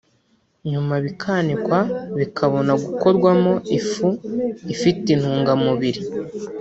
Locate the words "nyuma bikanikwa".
0.71-1.79